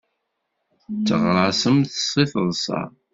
Tteɣraṣemt 0.91 1.91
seg 2.09 2.27
teḍsa. 2.31 2.81